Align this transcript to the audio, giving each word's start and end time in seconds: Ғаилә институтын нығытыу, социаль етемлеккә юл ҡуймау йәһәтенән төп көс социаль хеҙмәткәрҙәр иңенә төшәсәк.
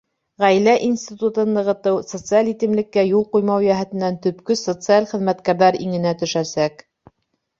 Ғаилә 0.43 0.71
институтын 0.85 1.51
нығытыу, 1.57 1.97
социаль 2.13 2.47
етемлеккә 2.51 3.03
юл 3.09 3.27
ҡуймау 3.35 3.67
йәһәтенән 3.67 4.17
төп 4.23 4.41
көс 4.51 4.65
социаль 4.69 5.09
хеҙмәткәрҙәр 5.13 5.77
иңенә 5.89 6.15
төшәсәк. 6.23 6.83